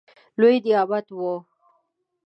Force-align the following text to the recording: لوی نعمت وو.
لوی 0.39 0.57
نعمت 0.65 1.07
وو. 1.17 1.33